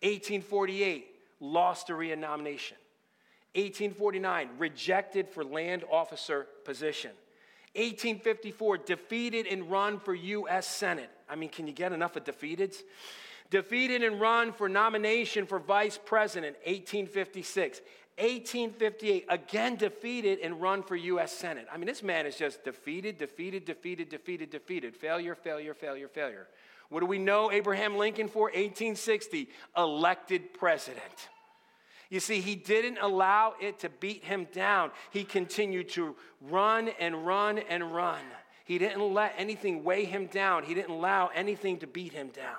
[0.00, 1.06] 1848,
[1.40, 2.76] lost a renomination.
[3.56, 7.10] 1849, rejected for land officer position.
[7.74, 10.66] 1854, defeated and run for U.S.
[10.66, 11.10] Senate.
[11.28, 12.82] I mean, can you get enough of defeateds?
[13.50, 17.80] Defeated and run for nomination for vice president, 1856.
[18.18, 21.32] 1858, again defeated and run for U.S.
[21.32, 21.66] Senate.
[21.70, 24.96] I mean, this man is just defeated, defeated, defeated, defeated, defeated.
[24.96, 26.46] Failure, failure, failure, failure.
[26.88, 28.44] What do we know Abraham Lincoln for?
[28.44, 31.28] 1860, elected president.
[32.08, 34.92] You see, he didn't allow it to beat him down.
[35.10, 38.20] He continued to run and run and run.
[38.64, 42.56] He didn't let anything weigh him down, he didn't allow anything to beat him down.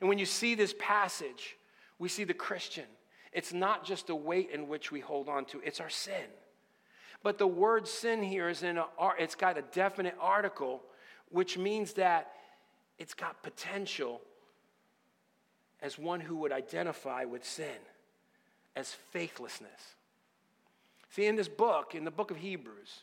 [0.00, 1.56] And when you see this passage,
[1.98, 2.84] we see the Christian.
[3.32, 6.26] It's not just a weight in which we hold on to, it's our sin.
[7.22, 8.86] But the word sin here is in a,
[9.18, 10.82] it's got a definite article,
[11.30, 12.32] which means that
[12.98, 14.20] it's got potential
[15.82, 17.66] as one who would identify with sin,
[18.76, 19.94] as faithlessness.
[21.10, 23.00] See, in this book, in the book of Hebrews,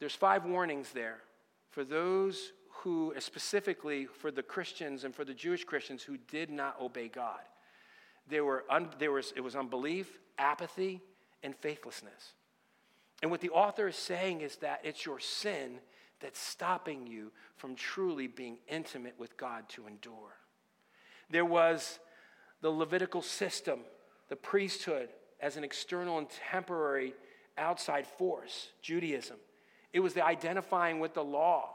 [0.00, 1.18] there's five warnings there
[1.70, 6.50] for those who, uh, specifically for the Christians and for the Jewish Christians who did
[6.50, 7.40] not obey God.
[8.28, 11.00] There, were un, there was, it was unbelief, apathy,
[11.42, 12.32] and faithlessness.
[13.20, 15.78] And what the author is saying is that it's your sin
[16.20, 20.36] that's stopping you from truly being intimate with God to endure.
[21.30, 21.98] There was
[22.60, 23.80] the Levitical system,
[24.28, 25.08] the priesthood
[25.40, 27.14] as an external and temporary
[27.58, 29.36] outside force, Judaism.
[29.92, 31.70] It was the identifying with the law.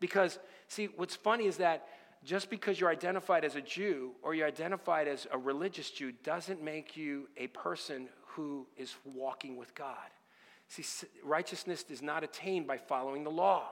[0.00, 0.38] Because,
[0.68, 1.86] see, what's funny is that
[2.24, 6.62] just because you're identified as a Jew or you're identified as a religious Jew doesn't
[6.62, 9.96] make you a person who is walking with God.
[10.68, 10.84] See,
[11.22, 13.70] righteousness is not attained by following the law.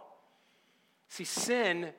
[1.09, 1.90] See, sin,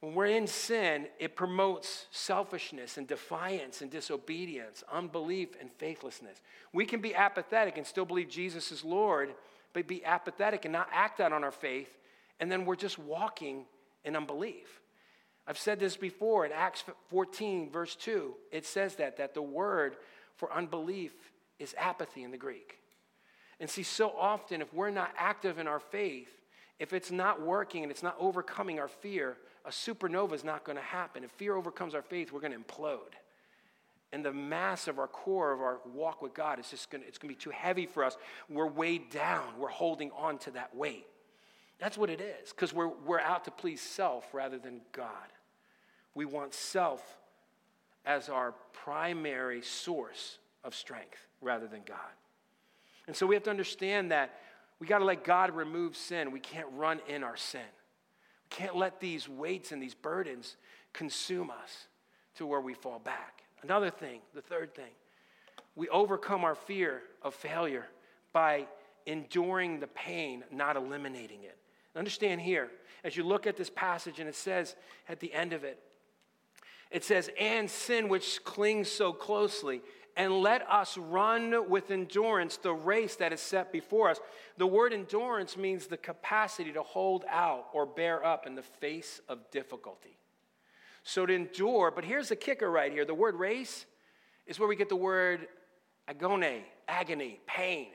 [0.00, 6.40] when we're in sin, it promotes selfishness and defiance and disobedience, unbelief and faithlessness.
[6.72, 9.34] We can be apathetic and still believe Jesus is Lord,
[9.72, 11.98] but be apathetic and not act out on our faith,
[12.38, 13.64] and then we're just walking
[14.04, 14.80] in unbelief.
[15.48, 18.34] I've said this before in Acts 14, verse 2.
[18.52, 19.96] It says that, that the word
[20.36, 21.12] for unbelief
[21.58, 22.78] is apathy in the Greek.
[23.58, 26.28] And see, so often, if we're not active in our faith,
[26.78, 30.76] if it's not working and it's not overcoming our fear, a supernova is not going
[30.76, 31.24] to happen.
[31.24, 33.14] If fear overcomes our faith, we're going to implode.
[34.12, 37.08] And the mass of our core of our walk with God is just going to,
[37.08, 38.16] it's going to be too heavy for us.
[38.48, 39.44] We're weighed down.
[39.58, 41.06] We're holding on to that weight.
[41.78, 45.08] That's what it is, because we're, we're out to please self rather than God.
[46.14, 47.18] We want self
[48.04, 51.98] as our primary source of strength rather than God.
[53.06, 54.34] And so we have to understand that
[54.80, 56.30] we got to let God remove sin.
[56.30, 57.60] We can't run in our sin.
[58.50, 60.56] We can't let these weights and these burdens
[60.92, 61.88] consume us
[62.36, 63.42] to where we fall back.
[63.62, 64.92] Another thing, the third thing,
[65.74, 67.86] we overcome our fear of failure
[68.32, 68.66] by
[69.06, 71.56] enduring the pain, not eliminating it.
[71.96, 72.68] Understand here,
[73.02, 74.76] as you look at this passage, and it says
[75.08, 75.80] at the end of it,
[76.90, 79.82] it says, and sin which clings so closely,
[80.16, 84.18] and let us run with endurance the race that is set before us.
[84.56, 89.20] The word endurance means the capacity to hold out or bear up in the face
[89.28, 90.18] of difficulty.
[91.04, 93.86] So to endure, but here's the kicker right here the word race
[94.46, 95.46] is where we get the word
[96.08, 96.44] agon,
[96.86, 97.88] agony, pain.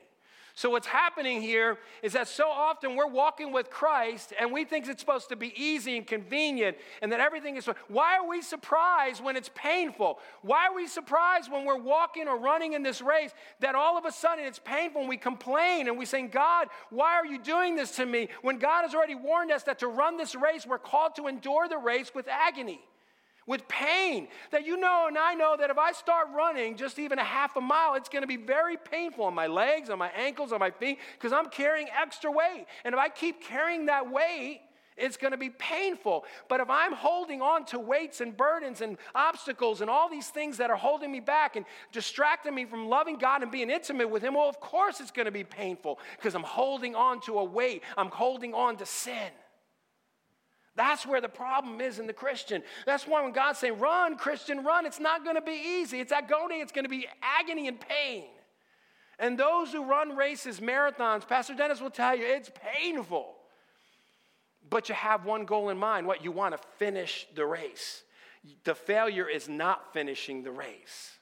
[0.56, 4.86] So, what's happening here is that so often we're walking with Christ and we think
[4.86, 7.68] it's supposed to be easy and convenient and that everything is.
[7.88, 10.20] Why are we surprised when it's painful?
[10.42, 14.04] Why are we surprised when we're walking or running in this race that all of
[14.04, 17.74] a sudden it's painful and we complain and we say, God, why are you doing
[17.74, 18.28] this to me?
[18.42, 21.66] When God has already warned us that to run this race, we're called to endure
[21.66, 22.80] the race with agony
[23.46, 27.18] with pain that you know and I know that if I start running just even
[27.18, 30.10] a half a mile, it's going to be very painful on my legs, on my
[30.10, 32.66] ankles, on my feet, because I'm carrying extra weight.
[32.84, 34.60] And if I keep carrying that weight,
[34.96, 36.24] it's going to be painful.
[36.48, 40.58] But if I'm holding on to weights and burdens and obstacles and all these things
[40.58, 44.22] that are holding me back and distracting me from loving God and being intimate with
[44.22, 47.44] Him, well, of course it's going to be painful because I'm holding on to a
[47.44, 49.30] weight, I'm holding on to sin.
[50.76, 52.62] That's where the problem is in the Christian.
[52.84, 56.00] That's why when God's saying, run, Christian, run, it's not going to be easy.
[56.00, 58.24] It's agony, it's going to be agony and pain.
[59.18, 63.34] And those who run races, marathons, Pastor Dennis will tell you, it's painful.
[64.68, 66.24] But you have one goal in mind what?
[66.24, 68.02] You want to finish the race.
[68.64, 71.12] The failure is not finishing the race.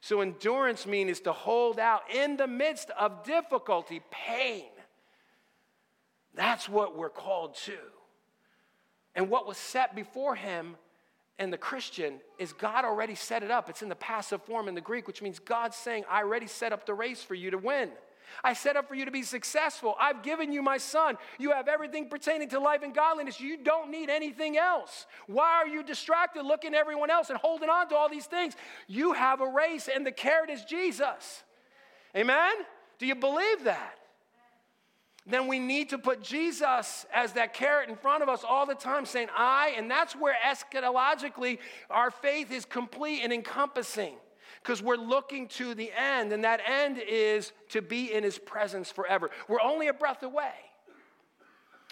[0.00, 4.64] So, endurance means is to hold out in the midst of difficulty, pain.
[6.34, 7.76] That's what we're called to.
[9.18, 10.76] And what was set before him
[11.40, 13.68] and the Christian is God already set it up.
[13.68, 16.72] It's in the passive form in the Greek, which means God's saying, I already set
[16.72, 17.90] up the race for you to win.
[18.44, 19.96] I set up for you to be successful.
[19.98, 21.18] I've given you my son.
[21.36, 23.40] You have everything pertaining to life and godliness.
[23.40, 25.06] You don't need anything else.
[25.26, 28.54] Why are you distracted looking at everyone else and holding on to all these things?
[28.86, 31.42] You have a race, and the carrot is Jesus.
[32.14, 32.52] Amen?
[33.00, 33.98] Do you believe that?
[35.28, 38.74] Then we need to put Jesus as that carrot in front of us all the
[38.74, 41.58] time, saying, I, and that's where eschatologically
[41.90, 44.14] our faith is complete and encompassing
[44.62, 48.90] because we're looking to the end, and that end is to be in his presence
[48.90, 49.30] forever.
[49.48, 50.52] We're only a breath away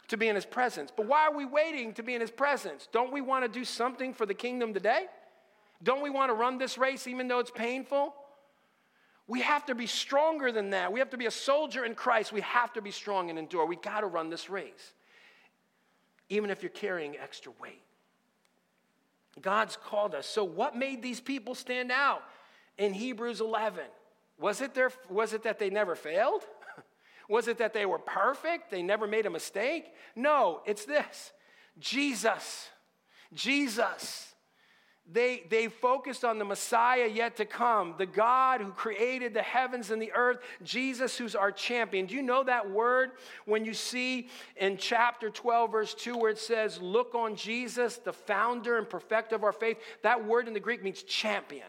[0.09, 0.91] to be in his presence.
[0.95, 2.89] But why are we waiting to be in his presence?
[2.93, 5.07] Don't we want to do something for the kingdom today?
[5.83, 8.15] Don't we want to run this race even though it's painful?
[9.29, 10.93] We have to be stronger than that.
[10.93, 12.33] We have to be a soldier in Christ.
[12.33, 13.67] We have to be strong and endure.
[13.67, 14.93] We got to run this race,
[16.29, 17.83] even if you're carrying extra weight.
[19.41, 20.27] God's called us.
[20.27, 22.23] So, what made these people stand out
[22.79, 23.85] in Hebrews 11?
[24.39, 26.43] Was it, their, was it that they never failed?
[27.29, 28.71] was it that they were perfect?
[28.71, 29.87] They never made a mistake?
[30.15, 31.33] No, it's this
[31.79, 32.71] Jesus.
[33.35, 34.36] Jesus
[35.13, 39.93] they, they focused on the Messiah yet to come, the God who created the heavens
[39.93, 42.07] and the earth, Jesus who's our champion.
[42.07, 43.13] Do you know that word
[43.45, 48.13] when you see in chapter 12, verse 2, where it says, Look on Jesus, the
[48.13, 49.79] founder and perfecter of our faith?
[50.03, 51.69] That word in the Greek means champion.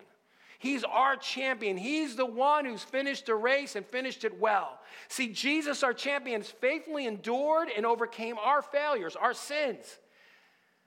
[0.57, 1.77] He's our champion.
[1.77, 4.79] He's the one who's finished the race and finished it well.
[5.09, 9.99] See, Jesus, our champion, has faithfully endured and overcame our failures, our sins,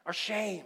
[0.04, 0.64] our shame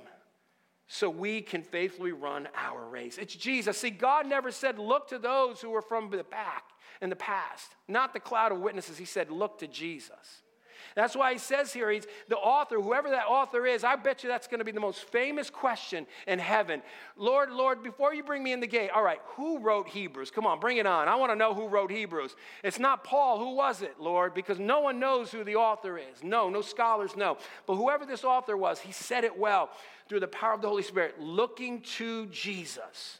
[0.86, 3.18] so we can faithfully run our race.
[3.18, 3.78] It's Jesus.
[3.78, 6.64] See, God never said, look to those who are from the back
[7.00, 8.98] in the past, not the cloud of witnesses.
[8.98, 10.42] He said, look to Jesus.
[10.94, 14.28] That's why he says here, he's the author, whoever that author is, I bet you
[14.28, 16.82] that's going to be the most famous question in heaven.
[17.16, 20.30] Lord, Lord, before you bring me in the gate, all right, who wrote Hebrews?
[20.30, 21.08] Come on, bring it on.
[21.08, 22.36] I want to know who wrote Hebrews.
[22.62, 23.38] It's not Paul.
[23.40, 24.34] Who was it, Lord?
[24.34, 26.22] Because no one knows who the author is.
[26.22, 27.38] No, no scholars know.
[27.66, 29.70] But whoever this author was, he said it well
[30.08, 33.18] through the power of the Holy Spirit, looking to Jesus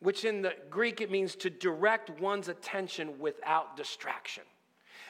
[0.00, 4.42] which in the Greek it means to direct one's attention without distraction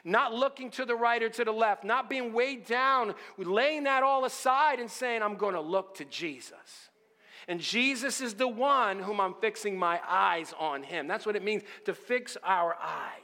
[0.04, 4.02] not looking to the right or to the left, not being weighed down, laying that
[4.02, 6.90] all aside and saying, I'm going to look to Jesus.
[7.48, 11.06] And Jesus is the one whom I'm fixing my eyes on him.
[11.08, 13.20] That's what it means to fix our eyes.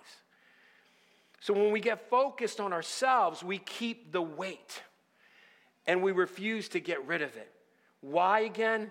[1.40, 4.82] So when we get focused on ourselves, we keep the weight
[5.86, 7.50] and we refuse to get rid of it.
[8.00, 8.90] Why again?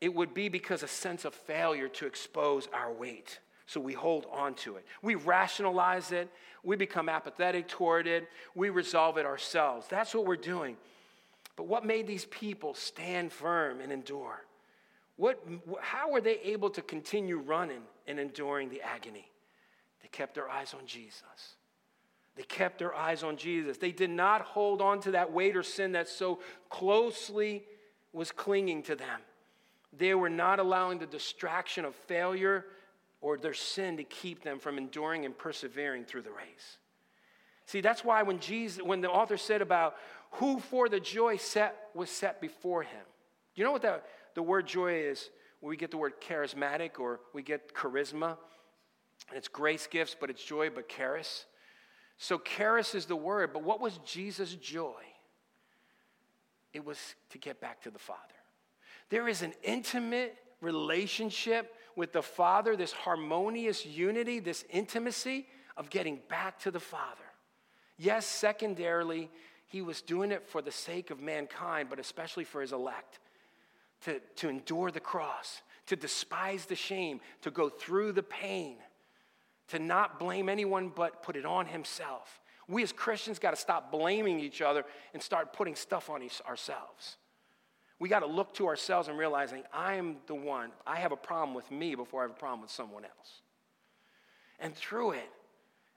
[0.00, 3.40] It would be because a sense of failure to expose our weight.
[3.66, 4.86] So we hold on to it.
[5.02, 6.30] We rationalize it.
[6.62, 8.28] We become apathetic toward it.
[8.54, 9.86] We resolve it ourselves.
[9.88, 10.76] That's what we're doing.
[11.56, 14.44] But what made these people stand firm and endure?
[15.16, 15.42] What,
[15.80, 19.28] how were they able to continue running and enduring the agony?
[20.02, 21.54] They kept their eyes on Jesus.
[22.36, 23.78] They kept their eyes on Jesus.
[23.78, 26.38] They did not hold on to that weight or sin that so
[26.68, 27.64] closely
[28.12, 29.20] was clinging to them.
[29.96, 32.66] They were not allowing the distraction of failure
[33.26, 36.78] or their sin to keep them from enduring and persevering through the race.
[37.66, 39.96] See, that's why when Jesus, when the author said about
[40.30, 43.02] who for the joy set was set before him.
[43.56, 44.00] You know what the,
[44.36, 45.28] the word joy is?
[45.60, 48.36] We get the word charismatic or we get charisma.
[49.28, 51.46] And it's grace gifts, but it's joy, but charis.
[52.18, 55.02] So charis is the word, but what was Jesus' joy?
[56.72, 56.98] It was
[57.30, 58.20] to get back to the Father.
[59.10, 66.20] There is an intimate relationship with the Father, this harmonious unity, this intimacy of getting
[66.28, 67.24] back to the Father.
[67.98, 69.30] Yes, secondarily,
[69.66, 73.18] he was doing it for the sake of mankind, but especially for his elect.
[74.02, 78.76] To, to endure the cross, to despise the shame, to go through the pain,
[79.68, 82.40] to not blame anyone but put it on himself.
[82.68, 84.84] We as Christians got to stop blaming each other
[85.14, 87.16] and start putting stuff on ourselves.
[87.98, 90.70] We got to look to ourselves and realizing I am the one.
[90.86, 93.40] I have a problem with me before I have a problem with someone else.
[94.58, 95.30] And through it,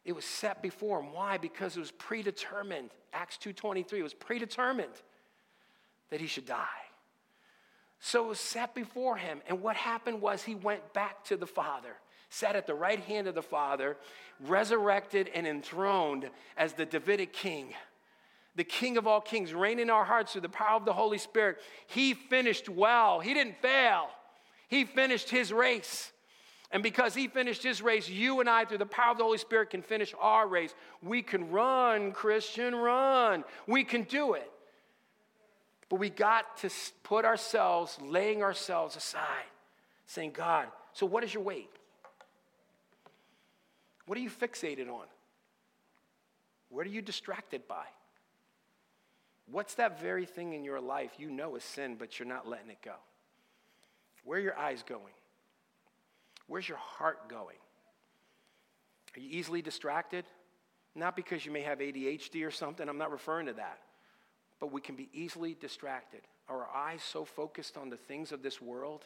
[0.06, 1.14] it was set before him.
[1.14, 1.38] Why?
[1.38, 2.92] Because it was predetermined.
[3.12, 5.02] Acts 2:23 it was predetermined
[6.10, 6.66] that he should die.
[8.00, 9.42] So it was set before him.
[9.48, 11.98] And what happened was he went back to the Father,
[12.30, 13.98] sat at the right hand of the Father,
[14.40, 17.74] resurrected and enthroned as the Davidic king
[18.60, 21.18] the King of all kings, reign in our hearts through the power of the Holy
[21.18, 21.60] Spirit.
[21.88, 23.22] He finished well.
[23.22, 24.10] He didn't fail.
[24.68, 26.12] He finished his race.
[26.70, 29.38] And because he finished his race, you and I, through the power of the Holy
[29.38, 30.76] Spirit, can finish our race.
[31.02, 33.46] We can run, Christian, run.
[33.66, 34.52] We can do it.
[35.88, 36.70] But we got to
[37.04, 39.50] put ourselves, laying ourselves aside,
[40.06, 41.72] saying, God, so what is your weight?
[44.06, 45.06] What are you fixated on?
[46.68, 47.86] What are you distracted by?
[49.52, 52.70] What's that very thing in your life you know is sin, but you're not letting
[52.70, 52.96] it go?
[54.24, 55.14] Where are your eyes going?
[56.48, 57.58] Where's your heart going?
[59.16, 60.26] Are you easily distracted?
[60.96, 63.80] Not because you may have ADHD or something, I'm not referring to that.
[64.60, 66.22] But we can be easily distracted.
[66.48, 69.06] Are our eyes so focused on the things of this world?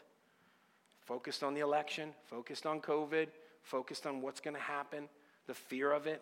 [1.02, 3.28] Focused on the election, focused on COVID,
[3.62, 5.08] focused on what's going to happen,
[5.48, 6.22] the fear of it?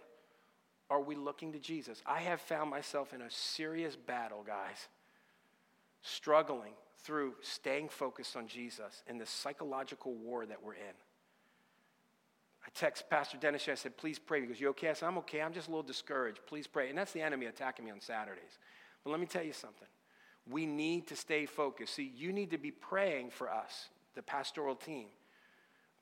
[0.92, 2.02] Are we looking to Jesus?
[2.06, 4.90] I have found myself in a serious battle, guys,
[6.02, 6.74] struggling
[7.04, 10.96] through staying focused on Jesus in this psychological war that we're in.
[12.64, 14.42] I text Pastor Dennis, I said, please pray.
[14.42, 14.90] He goes, You okay?
[14.90, 15.42] I said, I'm okay.
[15.42, 16.42] I'm just a little discouraged.
[16.46, 16.90] Please pray.
[16.90, 18.60] And that's the enemy attacking me on Saturdays.
[19.04, 19.88] But let me tell you something.
[20.50, 21.96] We need to stay focused.
[21.96, 25.08] See, you need to be praying for us, the pastoral team.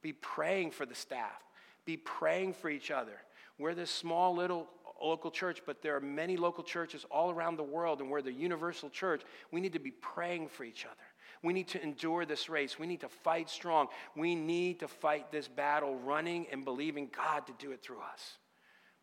[0.01, 1.43] Be praying for the staff.
[1.85, 3.21] Be praying for each other.
[3.59, 4.67] We're this small little
[5.01, 8.31] local church, but there are many local churches all around the world, and we're the
[8.31, 9.21] universal church.
[9.51, 10.95] We need to be praying for each other.
[11.41, 12.77] We need to endure this race.
[12.77, 13.87] We need to fight strong.
[14.15, 18.37] We need to fight this battle, running and believing God to do it through us.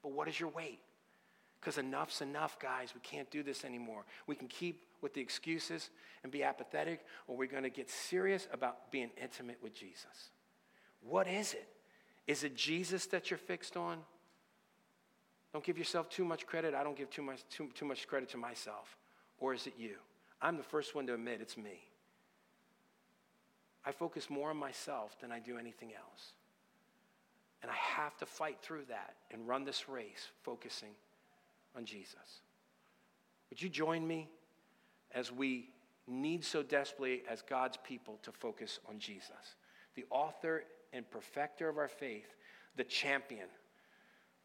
[0.02, 0.80] But what is your weight?
[1.58, 2.92] Because enough's enough, guys.
[2.94, 4.04] We can't do this anymore.
[4.26, 5.90] We can keep with the excuses
[6.22, 10.30] and be apathetic, or we're going to get serious about being intimate with Jesus.
[11.00, 11.68] What is it?
[12.26, 13.98] Is it Jesus that you're fixed on?
[15.56, 16.74] Don't give yourself too much credit.
[16.74, 18.94] I don't give too much, too, too much credit to myself.
[19.38, 19.94] Or is it you?
[20.42, 21.88] I'm the first one to admit it's me.
[23.82, 26.34] I focus more on myself than I do anything else.
[27.62, 30.90] And I have to fight through that and run this race focusing
[31.74, 32.42] on Jesus.
[33.48, 34.28] Would you join me
[35.14, 35.70] as we
[36.06, 39.56] need so desperately as God's people to focus on Jesus,
[39.94, 42.34] the author and perfecter of our faith,
[42.76, 43.48] the champion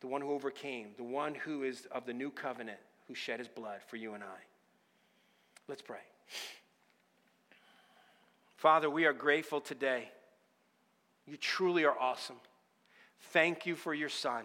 [0.01, 3.47] the one who overcame, the one who is of the new covenant, who shed his
[3.47, 4.39] blood for you and I.
[5.67, 5.99] Let's pray.
[8.57, 10.09] Father, we are grateful today.
[11.25, 12.35] You truly are awesome.
[13.31, 14.43] Thank you for your son.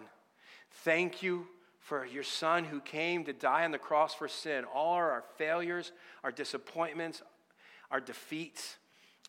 [0.85, 1.47] Thank you
[1.81, 4.65] for your son who came to die on the cross for sin.
[4.65, 5.93] All our failures,
[6.23, 7.23] our disappointments,
[7.91, 8.77] our defeats,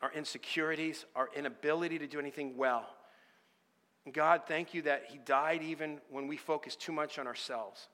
[0.02, 2.88] our insecurities, our inability to do anything well
[4.14, 7.88] God, thank you that He died even when we focus too much on ourselves.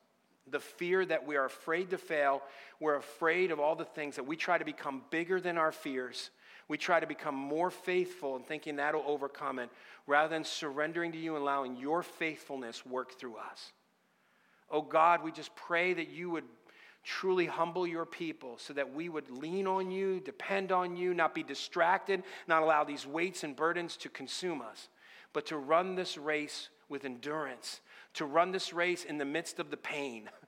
[0.48, 2.42] The fear that we are afraid to fail,
[2.80, 6.30] we're afraid of all the things that we try to become bigger than our fears.
[6.68, 9.70] We try to become more faithful and thinking that'll overcome it,
[10.08, 13.72] rather than surrendering to you and allowing your faithfulness work through us.
[14.70, 16.46] Oh God, we just pray that you would
[17.04, 21.36] truly humble your people so that we would lean on you, depend on you, not
[21.36, 24.88] be distracted, not allow these weights and burdens to consume us,
[25.34, 27.82] but to run this race with endurance,
[28.14, 30.30] to run this race in the midst of the pain.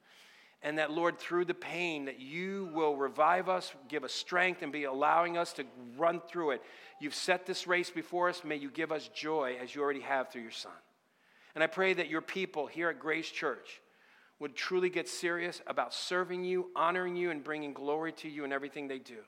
[0.61, 4.71] And that, Lord, through the pain, that you will revive us, give us strength, and
[4.71, 5.65] be allowing us to
[5.95, 6.63] run through it.
[6.99, 8.43] You've set this race before us.
[8.43, 10.71] May you give us joy as you already have through your Son.
[11.53, 13.79] And I pray that your people here at Grace Church
[14.39, 18.51] would truly get serious about serving you, honoring you, and bringing glory to you in
[18.51, 19.19] everything they do.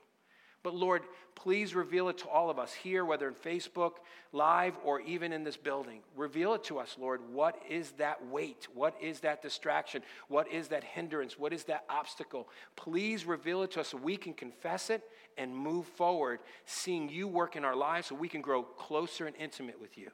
[0.68, 1.04] But Lord,
[1.34, 3.92] please reveal it to all of us here, whether in Facebook,
[4.32, 6.00] live, or even in this building.
[6.14, 7.22] Reveal it to us, Lord.
[7.32, 8.68] What is that weight?
[8.74, 10.02] What is that distraction?
[10.28, 11.38] What is that hindrance?
[11.38, 12.50] What is that obstacle?
[12.76, 15.00] Please reveal it to us so we can confess it
[15.38, 19.34] and move forward, seeing you work in our lives so we can grow closer and
[19.36, 20.10] intimate with you.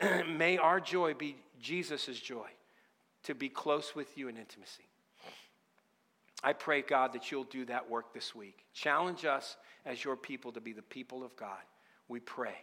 [0.26, 2.48] May our joy be Jesus' joy
[3.24, 4.84] to be close with you in intimacy.
[6.44, 8.66] I pray, God, that you'll do that work this week.
[8.74, 11.62] Challenge us as your people to be the people of God.
[12.06, 12.56] We pray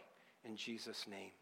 [0.44, 1.32] in Jesus' name.